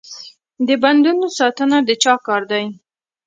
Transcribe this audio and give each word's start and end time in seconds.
د 0.67 0.69
بندونو 0.83 1.25
ساتنه 1.37 1.77
د 1.87 1.89
چا 2.03 2.13
کار 2.27 2.41
دی؟ 2.51 2.63